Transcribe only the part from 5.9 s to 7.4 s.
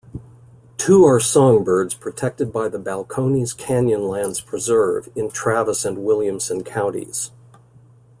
Williamson Counties.